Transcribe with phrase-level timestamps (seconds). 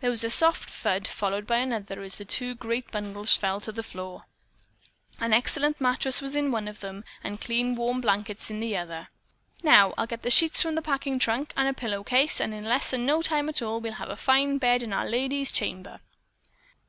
[0.00, 3.72] There was a soft thud, followed by another as the two great bundles fell to
[3.72, 4.26] the floor.
[5.18, 9.08] An excellent mattress was in one of them and clean warm blankets in the other.
[9.64, 12.62] "Now, I'll get the sheets from the packing trunk and a pillow case, and in
[12.64, 15.98] less than no time at all we'll have a fine bed in our lady's chamber."